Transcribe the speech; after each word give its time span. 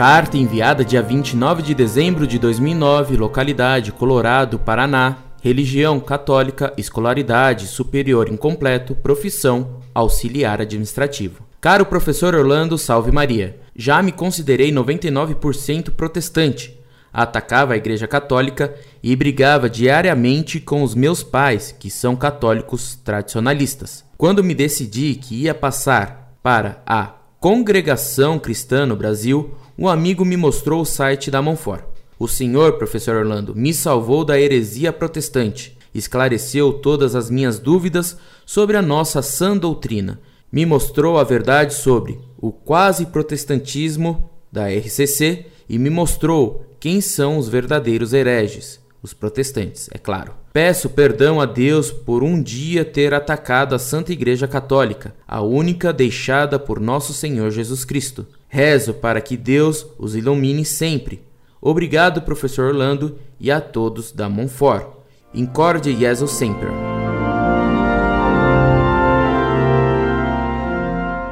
Carta 0.00 0.38
enviada 0.38 0.82
dia 0.82 1.02
29 1.02 1.60
de 1.60 1.74
dezembro 1.74 2.26
de 2.26 2.38
2009, 2.38 3.18
localidade 3.18 3.92
Colorado, 3.92 4.58
Paraná. 4.58 5.18
Religião 5.42 6.00
católica, 6.00 6.72
escolaridade 6.78 7.66
superior 7.66 8.26
incompleto, 8.30 8.94
profissão 8.94 9.82
auxiliar 9.94 10.58
administrativo. 10.58 11.44
Caro 11.60 11.84
professor 11.84 12.34
Orlando, 12.34 12.78
salve 12.78 13.12
Maria. 13.12 13.60
Já 13.76 14.02
me 14.02 14.10
considerei 14.10 14.72
99% 14.72 15.90
protestante. 15.90 16.80
Atacava 17.12 17.74
a 17.74 17.76
Igreja 17.76 18.08
Católica 18.08 18.74
e 19.02 19.14
brigava 19.14 19.68
diariamente 19.68 20.60
com 20.60 20.82
os 20.82 20.94
meus 20.94 21.22
pais, 21.22 21.76
que 21.78 21.90
são 21.90 22.16
católicos 22.16 22.98
tradicionalistas. 23.04 24.02
Quando 24.16 24.42
me 24.42 24.54
decidi 24.54 25.14
que 25.16 25.42
ia 25.42 25.54
passar 25.54 26.38
para 26.42 26.82
a 26.86 27.19
Congregação 27.40 28.38
Cristã 28.38 28.84
no 28.84 28.94
Brasil, 28.94 29.54
um 29.78 29.88
amigo 29.88 30.26
me 30.26 30.36
mostrou 30.36 30.82
o 30.82 30.84
site 30.84 31.30
da 31.30 31.40
Monfort. 31.40 31.82
O 32.18 32.28
senhor, 32.28 32.74
professor 32.74 33.16
Orlando, 33.16 33.56
me 33.56 33.72
salvou 33.72 34.26
da 34.26 34.38
heresia 34.38 34.92
protestante, 34.92 35.74
esclareceu 35.94 36.70
todas 36.70 37.14
as 37.14 37.30
minhas 37.30 37.58
dúvidas 37.58 38.18
sobre 38.44 38.76
a 38.76 38.82
nossa 38.82 39.22
sã 39.22 39.56
doutrina, 39.56 40.20
me 40.52 40.66
mostrou 40.66 41.16
a 41.16 41.24
verdade 41.24 41.72
sobre 41.72 42.20
o 42.36 42.52
quase 42.52 43.06
protestantismo 43.06 44.28
da 44.52 44.68
RCC 44.68 45.46
e 45.66 45.78
me 45.78 45.88
mostrou 45.88 46.66
quem 46.78 47.00
são 47.00 47.38
os 47.38 47.48
verdadeiros 47.48 48.12
hereges, 48.12 48.78
os 49.02 49.14
protestantes, 49.14 49.88
é 49.94 49.96
claro. 49.96 50.39
Peço 50.52 50.90
perdão 50.90 51.40
a 51.40 51.46
Deus 51.46 51.92
por 51.92 52.24
um 52.24 52.42
dia 52.42 52.84
ter 52.84 53.14
atacado 53.14 53.72
a 53.72 53.78
Santa 53.78 54.12
Igreja 54.12 54.48
Católica, 54.48 55.14
a 55.26 55.40
única 55.40 55.92
deixada 55.92 56.58
por 56.58 56.80
nosso 56.80 57.12
Senhor 57.12 57.52
Jesus 57.52 57.84
Cristo. 57.84 58.26
Rezo 58.48 58.94
para 58.94 59.20
que 59.20 59.36
Deus 59.36 59.86
os 59.96 60.16
ilumine 60.16 60.64
sempre. 60.64 61.22
Obrigado, 61.62 62.22
professor 62.22 62.66
Orlando, 62.66 63.16
e 63.38 63.48
a 63.48 63.60
todos 63.60 64.10
da 64.10 64.28
Monfort. 64.28 64.88
Incorde 65.32 65.94
Jesus 65.96 66.32
Semper. 66.32 66.70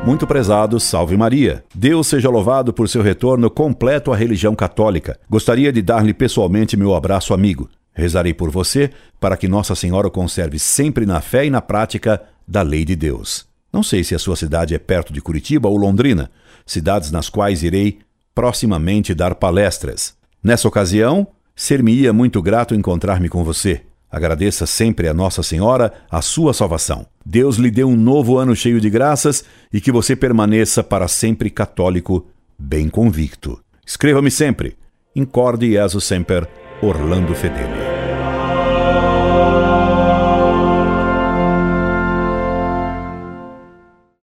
Muito 0.06 0.28
prezado, 0.28 0.78
salve 0.78 1.16
Maria. 1.16 1.64
Deus 1.74 2.06
seja 2.06 2.30
louvado 2.30 2.72
por 2.72 2.88
seu 2.88 3.02
retorno 3.02 3.50
completo 3.50 4.12
à 4.12 4.16
religião 4.16 4.54
católica. 4.54 5.18
Gostaria 5.28 5.72
de 5.72 5.82
dar-lhe 5.82 6.14
pessoalmente 6.14 6.76
meu 6.76 6.94
abraço 6.94 7.34
amigo. 7.34 7.68
Rezarei 7.98 8.32
por 8.32 8.48
você 8.48 8.92
para 9.18 9.36
que 9.36 9.48
Nossa 9.48 9.74
Senhora 9.74 10.06
o 10.06 10.10
conserve 10.10 10.56
sempre 10.56 11.04
na 11.04 11.20
fé 11.20 11.44
e 11.44 11.50
na 11.50 11.60
prática 11.60 12.22
da 12.46 12.62
lei 12.62 12.84
de 12.84 12.94
Deus. 12.94 13.44
Não 13.72 13.82
sei 13.82 14.04
se 14.04 14.14
a 14.14 14.20
sua 14.20 14.36
cidade 14.36 14.72
é 14.72 14.78
perto 14.78 15.12
de 15.12 15.20
Curitiba 15.20 15.68
ou 15.68 15.76
Londrina, 15.76 16.30
cidades 16.64 17.10
nas 17.10 17.28
quais 17.28 17.64
irei 17.64 17.98
proximamente 18.32 19.12
dar 19.16 19.34
palestras. 19.34 20.14
Nessa 20.40 20.68
ocasião, 20.68 21.26
ser-me-ia 21.56 22.12
muito 22.12 22.40
grato 22.40 22.72
encontrar-me 22.72 23.28
com 23.28 23.42
você. 23.42 23.82
Agradeça 24.08 24.64
sempre 24.64 25.08
a 25.08 25.12
Nossa 25.12 25.42
Senhora 25.42 25.92
a 26.08 26.22
sua 26.22 26.54
salvação. 26.54 27.04
Deus 27.26 27.56
lhe 27.56 27.68
dê 27.68 27.82
um 27.82 27.96
novo 27.96 28.38
ano 28.38 28.54
cheio 28.54 28.80
de 28.80 28.88
graças 28.88 29.44
e 29.72 29.80
que 29.80 29.90
você 29.90 30.14
permaneça 30.14 30.84
para 30.84 31.08
sempre 31.08 31.50
católico, 31.50 32.28
bem 32.56 32.88
convicto. 32.88 33.60
Escreva-me 33.84 34.30
sempre. 34.30 34.76
Incorde 35.16 35.72
Jesus 35.72 36.04
Semper, 36.04 36.46
Orlando 36.80 37.34
Fedeli. 37.34 37.97